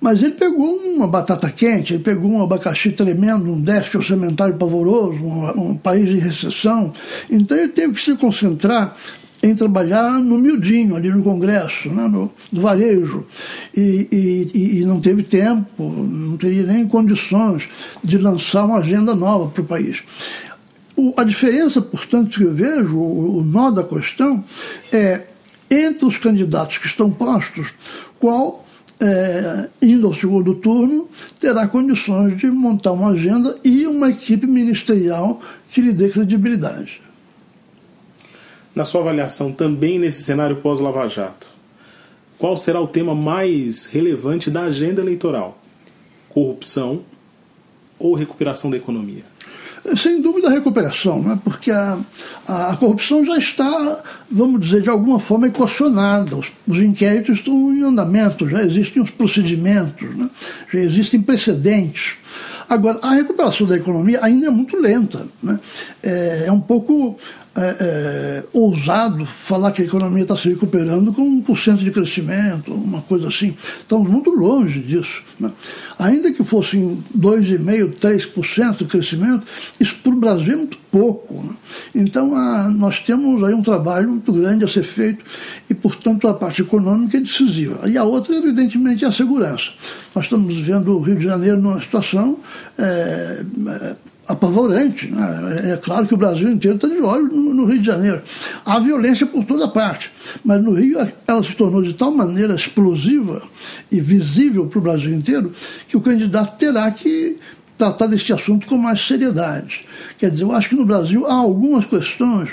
mas 0.00 0.22
ele 0.22 0.32
pegou 0.32 0.76
uma 0.76 1.06
batata 1.06 1.50
quente, 1.50 1.94
ele 1.94 2.02
pegou 2.02 2.30
um 2.30 2.42
abacaxi 2.42 2.90
tremendo, 2.90 3.52
um 3.52 3.60
déficit 3.60 3.98
orçamentário 3.98 4.54
pavoroso, 4.56 5.18
um, 5.24 5.70
um 5.70 5.76
país 5.76 6.10
em 6.10 6.18
recessão, 6.18 6.92
então 7.30 7.56
ele 7.56 7.68
teve 7.68 7.94
que 7.94 8.00
se 8.00 8.14
concentrar 8.16 8.96
em 9.42 9.54
trabalhar 9.54 10.12
no 10.20 10.38
miudinho, 10.38 10.94
ali 10.94 11.08
no 11.08 11.22
Congresso, 11.22 11.88
né, 11.88 12.06
no, 12.06 12.30
no 12.52 12.60
varejo, 12.60 13.24
e, 13.74 14.06
e, 14.52 14.80
e, 14.80 14.84
não 14.84 15.00
teve 15.00 15.22
tempo, 15.22 15.82
não 15.82 16.36
teria 16.36 16.62
nem 16.62 16.86
condições 16.86 17.68
de 18.04 18.18
lançar 18.18 18.66
uma 18.66 18.78
agenda 18.78 19.14
nova 19.14 19.48
para 19.48 19.62
o 19.62 19.64
país. 19.64 20.02
A 21.16 21.24
diferença, 21.24 21.80
portanto, 21.80 22.38
que 22.38 22.44
eu 22.44 22.52
vejo, 22.52 22.96
o, 22.96 23.38
o 23.38 23.44
nó 23.44 23.70
da 23.70 23.82
questão, 23.82 24.44
é 24.92 25.22
entre 25.70 26.04
os 26.04 26.18
candidatos 26.18 26.76
que 26.76 26.86
estão 26.86 27.10
postos, 27.10 27.68
qual 28.18 28.66
é, 29.00 29.70
indo 29.80 30.06
ao 30.06 30.14
segundo 30.14 30.54
turno, 30.56 31.08
terá 31.38 31.66
condições 31.66 32.36
de 32.36 32.48
montar 32.48 32.92
uma 32.92 33.10
agenda 33.10 33.58
e 33.64 33.86
uma 33.86 34.10
equipe 34.10 34.46
ministerial 34.46 35.40
que 35.70 35.80
lhe 35.80 35.92
dê 35.92 36.10
credibilidade 36.10 37.00
na 38.74 38.84
sua 38.84 39.00
avaliação, 39.00 39.52
também 39.52 39.98
nesse 39.98 40.22
cenário 40.22 40.56
pós-Lava 40.56 41.08
Jato, 41.08 41.48
qual 42.38 42.56
será 42.56 42.80
o 42.80 42.88
tema 42.88 43.14
mais 43.14 43.86
relevante 43.86 44.50
da 44.50 44.62
agenda 44.62 45.00
eleitoral? 45.02 45.58
Corrupção 46.28 47.02
ou 47.98 48.14
recuperação 48.14 48.70
da 48.70 48.76
economia? 48.76 49.24
Sem 49.96 50.20
dúvida 50.20 50.48
a 50.48 50.50
recuperação, 50.50 51.22
né? 51.22 51.38
porque 51.42 51.70
a, 51.70 51.98
a, 52.46 52.76
corrupção 52.76 53.24
já 53.24 53.38
está, 53.38 54.02
vamos 54.30 54.60
dizer, 54.60 54.82
de 54.82 54.90
alguma 54.90 55.18
forma 55.18 55.48
equacionada. 55.48 56.36
Os, 56.36 56.52
os 56.68 56.78
inquéritos 56.78 57.38
estão 57.38 57.72
em 57.74 57.82
andamento, 57.82 58.48
já 58.48 58.62
existem 58.62 59.02
os 59.02 59.10
procedimentos, 59.10 60.08
né? 60.16 60.28
já 60.72 60.80
existem 60.80 61.20
precedentes. 61.20 62.14
Agora, 62.68 63.00
a 63.02 63.14
recuperação 63.14 63.66
da 63.66 63.76
economia 63.76 64.20
ainda 64.22 64.46
é 64.46 64.50
muito 64.50 64.76
lenta. 64.76 65.26
Né? 65.42 65.58
É, 66.02 66.44
é 66.46 66.52
um 66.52 66.60
pouco 66.60 67.18
é, 67.56 67.76
é, 67.80 68.44
ousado 68.52 69.26
falar 69.26 69.72
que 69.72 69.82
a 69.82 69.84
economia 69.84 70.22
está 70.22 70.36
se 70.36 70.48
recuperando 70.48 71.12
com 71.12 71.42
1% 71.42 71.78
de 71.78 71.90
crescimento, 71.90 72.72
uma 72.72 73.02
coisa 73.02 73.28
assim. 73.28 73.56
Estamos 73.78 74.08
muito 74.08 74.30
longe 74.30 74.80
disso. 74.80 75.22
Né? 75.38 75.50
Ainda 75.98 76.30
que 76.32 76.44
fossem 76.44 77.02
2,5%, 77.16 77.94
3% 77.98 78.76
de 78.76 78.84
crescimento, 78.84 79.46
isso 79.80 79.96
para 80.02 80.12
o 80.12 80.16
Brasil 80.16 80.52
é 80.52 80.56
muito 80.56 80.78
pouco. 80.92 81.42
Né? 81.42 81.54
Então, 81.94 82.36
a, 82.36 82.68
nós 82.68 83.00
temos 83.00 83.42
aí 83.42 83.52
um 83.52 83.62
trabalho 83.62 84.10
muito 84.10 84.32
grande 84.32 84.64
a 84.64 84.68
ser 84.68 84.84
feito 84.84 85.24
e, 85.68 85.74
portanto, 85.74 86.28
a 86.28 86.34
parte 86.34 86.62
econômica 86.62 87.16
é 87.16 87.20
decisiva. 87.20 87.88
E 87.88 87.98
a 87.98 88.04
outra, 88.04 88.36
evidentemente, 88.36 89.04
é 89.04 89.08
a 89.08 89.12
segurança. 89.12 89.70
Nós 90.14 90.24
estamos 90.24 90.56
vendo 90.56 90.96
o 90.96 91.00
Rio 91.00 91.16
de 91.16 91.24
Janeiro 91.24 91.60
numa 91.60 91.80
situação 91.80 92.38
é, 92.78 93.44
é 93.68 94.09
apavorante. 94.30 95.10
Né? 95.10 95.72
É 95.72 95.76
claro 95.76 96.06
que 96.06 96.14
o 96.14 96.16
Brasil 96.16 96.50
inteiro 96.50 96.76
está 96.76 96.88
de 96.88 97.00
olho 97.00 97.28
no, 97.28 97.64
Rio 97.66 97.80
de 97.80 97.86
Janeiro. 97.86 98.22
Há 98.64 98.78
violência 98.78 99.26
por 99.26 99.44
toda 99.44 99.68
parte, 99.68 100.10
mas 100.44 100.62
no 100.62 100.72
Rio 100.72 100.98
ela 101.26 101.42
se 101.42 101.54
tornou 101.54 101.82
de 101.82 101.94
tal 101.94 102.10
maneira 102.10 102.54
explosiva 102.54 103.42
e 103.90 104.00
visível 104.00 104.66
para 104.66 104.78
o 104.78 104.82
Brasil 104.82 105.14
inteiro 105.14 105.52
que 105.88 105.96
o 105.96 106.00
candidato 106.00 106.56
terá 106.58 106.90
que 106.90 107.38
tratar 107.76 108.06
deste 108.06 108.32
assunto 108.32 108.66
com 108.66 108.76
mais 108.76 109.00
seriedade. 109.00 109.86
Quer 110.18 110.30
dizer, 110.30 110.44
eu 110.44 110.52
acho 110.52 110.68
que 110.68 110.74
no 110.74 110.84
Brasil 110.84 111.26
há 111.26 111.34
algumas 111.34 111.86
questões 111.86 112.50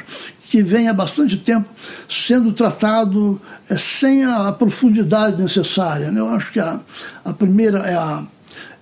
que 0.49 0.63
vêm 0.63 0.87
há 0.87 0.93
bastante 0.93 1.35
tempo 1.37 1.67
sendo 2.09 2.53
tratado 2.53 3.39
é, 3.69 3.77
sem 3.77 4.23
a 4.23 4.51
profundidade 4.53 5.41
necessária. 5.41 6.09
Né? 6.09 6.21
Eu 6.21 6.29
acho 6.29 6.51
que 6.53 6.59
a, 6.59 6.79
a 7.25 7.33
primeira 7.33 7.79
é 7.79 7.95
a, 7.95 8.23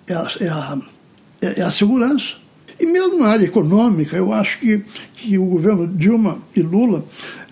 é 0.07 0.13
a, 0.13 0.27
é 0.39 0.47
a, 0.47 0.77
é 1.41 1.61
a 1.63 1.71
segurança, 1.71 2.35
e 2.79 2.85
mesmo 2.85 3.19
na 3.19 3.27
área 3.27 3.45
econômica, 3.45 4.17
eu 4.17 4.33
acho 4.33 4.59
que, 4.59 4.83
que 5.15 5.37
o 5.37 5.45
governo 5.45 5.87
Dilma 5.87 6.37
e 6.55 6.61
Lula 6.61 7.05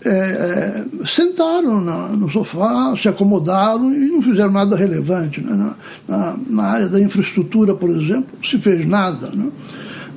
é, 0.06 0.10
é, 0.10 1.06
sentaram 1.06 1.80
na, 1.80 2.10
no 2.10 2.30
sofá, 2.30 2.94
se 2.98 3.08
acomodaram 3.08 3.94
e 3.94 4.08
não 4.08 4.22
fizeram 4.22 4.52
nada 4.52 4.76
relevante. 4.76 5.42
Né? 5.42 5.54
Na, 5.54 5.76
na, 6.08 6.38
na, 6.50 6.64
área 6.64 6.90
da 6.90 7.00
infraestrutura, 7.00 7.74
por 7.74 7.90
exemplo, 7.90 8.28
não 8.36 8.44
se 8.44 8.60
fez 8.60 8.86
nada. 8.86 9.30
Né? 9.30 9.50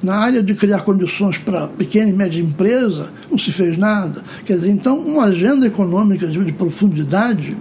Na 0.03 0.17
área 0.17 0.43
de 0.43 0.55
criar 0.55 0.81
condições 0.81 1.39
para 1.39 1.69
pequena 1.69 2.11
e 2.11 2.13
média 2.13 2.41
empresa, 2.41 3.13
não 3.31 3.39
se 3.39 3.53
fez 3.53 3.79
nada. 3.79 4.25
Quer 4.45 4.55
dizer, 4.55 4.71
então, 4.71 4.99
uma 4.99 5.27
agenda 5.27 5.67
econômica 5.67 6.27
de, 6.27 6.45
de 6.45 6.53
profundidade 6.53 7.57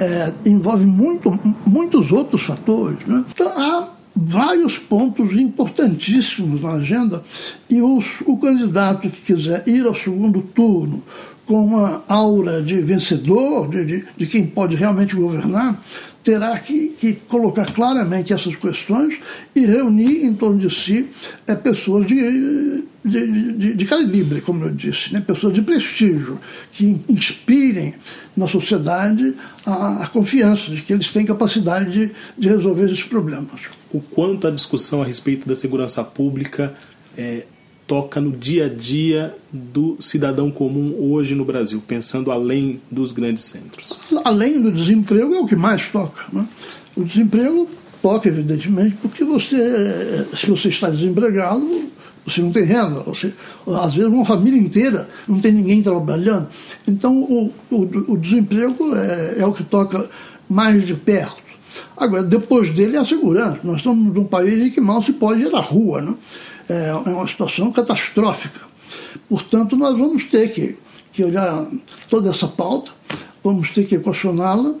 é, 0.00 0.32
envolve 0.44 0.86
muito, 0.86 1.38
muitos 1.64 2.10
outros 2.10 2.42
fatores. 2.42 2.98
Né? 3.06 3.24
Então, 3.32 3.48
há 3.48 3.99
vários 4.22 4.78
pontos 4.78 5.32
importantíssimos 5.32 6.60
na 6.60 6.72
agenda 6.72 7.24
e 7.70 7.80
os, 7.80 8.20
o 8.26 8.36
candidato 8.36 9.08
que 9.08 9.32
quiser 9.32 9.66
ir 9.66 9.86
ao 9.86 9.94
segundo 9.94 10.42
turno 10.42 11.02
com 11.46 11.64
uma 11.64 12.04
aura 12.06 12.62
de 12.62 12.80
vencedor, 12.82 13.68
de, 13.68 13.84
de, 13.84 14.04
de 14.16 14.26
quem 14.26 14.46
pode 14.46 14.76
realmente 14.76 15.16
governar, 15.16 15.82
terá 16.22 16.58
que, 16.58 16.88
que, 16.88 17.14
colocar 17.14 17.72
claramente 17.72 18.32
essas 18.32 18.54
questões 18.54 19.18
e 19.56 19.64
reunir 19.64 20.24
em 20.24 20.34
torno 20.34 20.58
de 20.58 20.72
si 20.72 21.06
é, 21.46 21.54
pessoas 21.54 22.06
de, 22.06 22.79
de, 23.04 23.52
de, 23.52 23.74
de, 23.74 23.84
calibre, 23.86 24.40
como 24.40 24.64
eu 24.64 24.70
disse, 24.70 25.12
né? 25.12 25.20
pessoas 25.20 25.54
de 25.54 25.62
prestígio, 25.62 26.38
que 26.72 27.00
inspirem 27.08 27.94
na 28.36 28.46
sociedade 28.46 29.34
a, 29.64 30.04
a 30.04 30.06
confiança 30.06 30.70
de 30.70 30.82
que 30.82 30.92
eles 30.92 31.10
têm 31.12 31.24
capacidade 31.24 31.90
de, 31.90 32.12
de, 32.36 32.48
resolver 32.48 32.84
esses 32.84 33.04
problemas. 33.04 33.62
O 33.92 34.00
quanto 34.00 34.46
a 34.46 34.50
discussão 34.50 35.02
a 35.02 35.04
respeito 35.04 35.48
da 35.48 35.56
segurança 35.56 36.04
pública 36.04 36.74
é, 37.16 37.44
toca 37.86 38.20
no 38.20 38.30
dia 38.30 38.66
a 38.66 38.68
dia 38.68 39.34
do 39.50 39.96
cidadão 39.98 40.50
comum 40.50 40.94
hoje 40.96 41.34
no 41.34 41.44
Brasil, 41.44 41.82
pensando 41.86 42.30
além 42.30 42.80
dos 42.90 43.12
grandes 43.12 43.44
centros? 43.44 44.12
Além 44.24 44.60
do 44.60 44.70
desemprego, 44.70 45.34
é 45.34 45.40
o 45.40 45.46
que 45.46 45.56
mais 45.56 45.88
toca. 45.88 46.22
Né? 46.32 46.46
O 46.94 47.02
desemprego 47.02 47.68
toca, 48.00 48.28
evidentemente, 48.28 48.96
porque 49.02 49.24
você, 49.24 50.26
se 50.36 50.46
você 50.46 50.68
está 50.68 50.88
desempregado, 50.88 51.89
você 52.30 52.40
não 52.40 52.50
tem 52.50 52.64
renda. 52.64 53.00
Você, 53.00 53.32
às 53.66 53.94
vezes, 53.94 54.10
uma 54.10 54.24
família 54.24 54.58
inteira 54.58 55.08
não 55.26 55.40
tem 55.40 55.52
ninguém 55.52 55.82
trabalhando. 55.82 56.48
Então, 56.86 57.16
o, 57.16 57.52
o, 57.70 58.12
o 58.12 58.16
desemprego 58.16 58.94
é, 58.96 59.40
é 59.40 59.46
o 59.46 59.52
que 59.52 59.64
toca 59.64 60.08
mais 60.48 60.86
de 60.86 60.94
perto. 60.94 61.50
Agora, 61.96 62.22
depois 62.22 62.70
dele 62.70 62.96
é 62.96 63.00
a 63.00 63.04
segurança. 63.04 63.60
Nós 63.62 63.78
estamos 63.78 64.14
num 64.14 64.24
país 64.24 64.66
em 64.66 64.70
que 64.70 64.80
mal 64.80 65.02
se 65.02 65.12
pode 65.12 65.42
ir 65.42 65.54
à 65.54 65.60
rua. 65.60 66.00
Né? 66.00 66.14
É, 66.68 66.88
é 66.88 67.10
uma 67.10 67.28
situação 67.28 67.70
catastrófica. 67.70 68.60
Portanto, 69.28 69.76
nós 69.76 69.96
vamos 69.96 70.24
ter 70.24 70.52
que, 70.52 70.76
que 71.12 71.24
olhar 71.24 71.66
toda 72.08 72.30
essa 72.30 72.48
pauta, 72.48 72.90
vamos 73.42 73.70
ter 73.70 73.84
que 73.86 73.96
equacioná-la, 73.96 74.74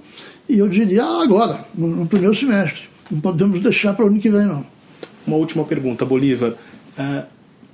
e 0.48 0.58
eu 0.58 0.68
diria 0.68 1.04
ah, 1.04 1.22
agora, 1.22 1.64
no, 1.74 1.88
no, 1.88 2.06
primeiro 2.06 2.34
semestre. 2.34 2.88
Não 3.10 3.20
podemos 3.20 3.60
deixar 3.60 3.94
para 3.94 4.04
o 4.04 4.08
ano 4.08 4.18
que 4.18 4.30
vem, 4.30 4.46
não. 4.46 4.66
Uma 5.26 5.36
última 5.36 5.64
pergunta, 5.64 6.04
Bolívar. 6.04 6.54
Uh, 6.98 7.26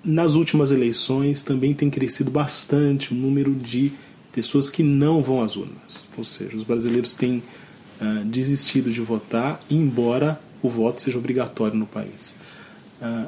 nas 0.07 0.35
últimas 0.35 0.71
eleições 0.71 1.43
também 1.43 1.75
tem 1.75 1.91
crescido 1.91 2.31
bastante 2.31 3.13
o 3.13 3.17
número 3.17 3.53
de 3.53 3.93
pessoas 4.33 4.71
que 4.71 4.83
não 4.83 5.21
vão 5.21 5.43
às 5.43 5.57
urnas. 5.57 6.07
Ou 6.17 6.25
seja, 6.25 6.57
os 6.57 6.63
brasileiros 6.63 7.15
têm 7.17 7.43
uh, 8.01 8.25
desistido 8.25 8.93
de 8.93 9.01
votar, 9.01 9.61
embora 9.69 10.41
o 10.63 10.69
voto 10.69 11.01
seja 11.01 11.19
obrigatório 11.19 11.77
no 11.77 11.87
país. 11.87 12.35
Uh, 13.03 13.27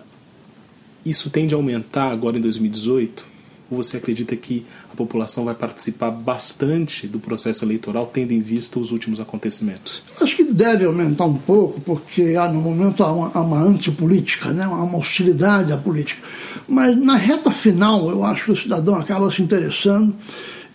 isso 1.05 1.31
tende 1.31 1.53
a 1.53 1.57
aumentar 1.57 2.13
agora 2.13 2.39
em 2.39 2.41
2018? 2.41 3.27
Ou 3.71 3.83
você 3.83 3.99
acredita 3.99 4.35
que 4.35 4.65
a 4.93 4.97
população 4.97 5.45
vai 5.45 5.55
participar 5.55 6.11
bastante 6.11 7.07
do 7.07 7.19
processo 7.19 7.65
eleitoral, 7.65 8.07
tendo 8.07 8.33
em 8.33 8.41
vista 8.41 8.79
os 8.79 8.91
últimos 8.91 9.21
acontecimentos? 9.21 10.03
Acho 10.21 10.37
que 10.37 10.45
deve 10.45 10.87
aumentar 10.87 11.25
um 11.27 11.37
pouco, 11.37 11.81
porque 11.81 12.35
há, 12.37 12.49
no 12.49 12.61
momento 12.61 13.05
há 13.05 13.13
uma, 13.13 13.31
há 13.35 13.41
uma 13.41 13.61
antipolítica, 13.61 14.51
né? 14.51 14.65
há 14.65 14.69
uma 14.69 14.99
hostilidade 14.99 15.73
à 15.73 15.77
política. 15.77 16.23
Mas 16.67 16.97
na 16.97 17.17
reta 17.17 17.51
final, 17.51 18.11
eu 18.11 18.25
acho 18.25 18.47
que 18.47 18.53
o 18.53 18.57
cidadão 18.57 18.95
acaba 18.95 19.31
se 19.31 19.43
interessando 19.43 20.15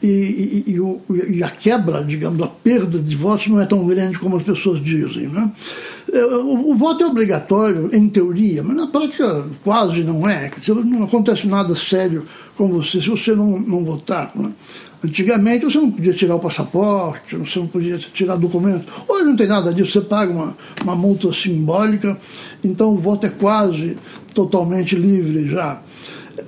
e, 0.03 0.63
e, 0.67 0.71
e, 0.71 1.37
e, 1.37 1.43
a 1.43 1.49
quebra, 1.49 2.03
digamos, 2.03 2.41
a 2.41 2.47
perda 2.47 2.99
de 2.99 3.15
votos 3.15 3.47
não 3.47 3.61
é 3.61 3.65
tão 3.65 3.85
grande 3.87 4.19
como 4.19 4.35
as 4.35 4.43
pessoas 4.43 4.83
dizem. 4.83 5.27
Né? 5.27 5.49
É, 6.11 6.25
o, 6.25 6.71
o, 6.71 6.75
voto 6.75 7.03
é 7.03 7.07
obrigatório, 7.07 7.89
em 7.93 8.09
teoria, 8.09 8.61
mas 8.61 8.75
na 8.75 8.87
prática 8.87 9.45
quase 9.63 10.03
não 10.03 10.27
é. 10.27 10.51
Não 10.85 11.03
acontece 11.03 11.47
nada 11.47 11.73
sério 11.73 12.25
com 12.57 12.67
você 12.67 12.99
se 12.99 13.09
você 13.09 13.33
não, 13.33 13.57
não 13.57 13.85
votar. 13.85 14.31
Né? 14.35 14.51
Antigamente 15.03 15.63
você 15.63 15.77
não 15.77 15.89
podia 15.89 16.13
tirar 16.13 16.35
o 16.35 16.39
passaporte, 16.39 17.37
você 17.37 17.59
não 17.59 17.67
podia 17.67 17.97
tirar 17.97 18.35
documento. 18.35 18.91
Hoje 19.07 19.23
não 19.23 19.35
tem 19.37 19.47
nada 19.47 19.73
disso, 19.73 19.93
você 19.93 20.01
paga 20.01 20.33
uma, 20.33 20.57
uma 20.83 20.95
multa 20.95 21.33
simbólica, 21.33 22.17
então 22.63 22.93
o 22.93 22.97
voto 22.97 23.25
é 23.25 23.29
quase 23.29 23.97
totalmente 24.33 24.97
livre 24.97 25.47
já. 25.47 25.81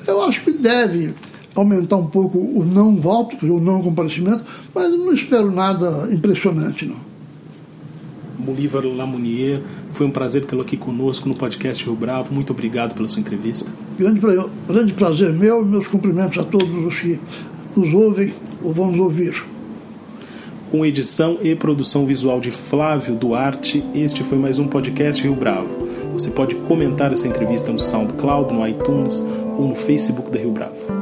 Eu 0.08 0.24
acho 0.24 0.42
que 0.44 0.52
deve 0.52 1.14
aumentar 1.56 1.96
um 1.96 2.08
pouco 2.08 2.38
o 2.38 2.66
não 2.66 2.96
voto, 2.96 3.38
o 3.46 3.60
não 3.60 3.82
comparecimento, 3.82 4.44
mas 4.74 4.92
não 4.92 5.14
espero 5.14 5.50
nada 5.50 6.10
impressionante, 6.12 6.86
não. 6.86 7.06
Bolívar 8.38 8.86
Lamounier, 8.86 9.62
foi 9.92 10.06
um 10.06 10.12
prazer 10.12 10.46
tê-lo 10.46 10.62
aqui 10.62 10.78
conosco 10.78 11.28
no 11.28 11.36
podcast 11.36 11.84
Rio 11.84 11.96
Bravo. 11.96 12.34
Muito 12.34 12.52
obrigado 12.52 12.94
pela 12.94 13.08
sua 13.08 13.20
entrevista. 13.20 13.72
Grande, 13.98 14.20
grande 14.68 14.94
prazer 14.94 15.34
meu 15.34 15.64
e 15.64 15.66
meus 15.66 15.88
cumprimentos 15.88 16.38
a 16.38 16.44
todos 16.44 16.70
os 16.86 17.00
que 17.00 17.20
nos 17.76 17.92
ouvem 17.94 18.34
ou 18.62 18.72
vão 18.72 18.92
nos 18.92 19.00
ouvir. 19.00 19.44
Com 20.70 20.86
edição 20.86 21.38
e 21.42 21.56
produção 21.56 22.06
visual 22.06 22.40
de 22.40 22.52
Flávio 22.52 23.16
Duarte, 23.16 23.84
este 23.94 24.24
foi 24.24 24.38
mais 24.38 24.60
um 24.60 24.68
podcast 24.68 25.24
Rio 25.24 25.36
Bravo. 25.36 25.88
Você 26.12 26.30
pode 26.30 26.56
comentar 26.56 27.14
essa 27.14 27.28
entrevista 27.28 27.72
no 27.72 27.80
SoundCloud, 27.80 28.54
no 28.54 28.68
iTunes 28.68 29.24
ou 29.58 29.70
no 29.70 29.76
Facebook 29.76 30.30
da 30.30 30.40
Rio 30.40 30.52
Bravo. 30.52 30.95